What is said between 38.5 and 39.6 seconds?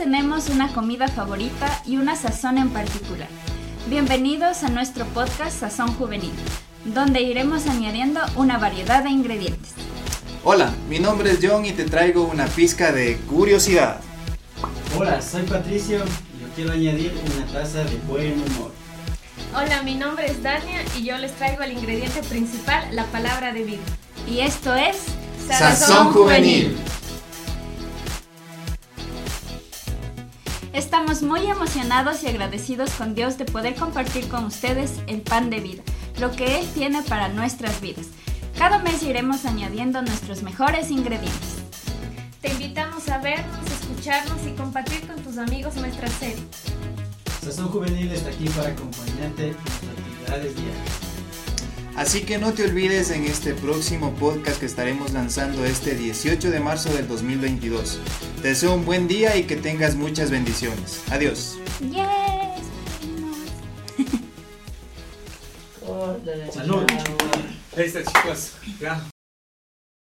Cada mes iremos